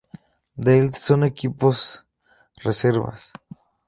[0.63, 1.79] Deild son equipos
[2.67, 3.21] reservas.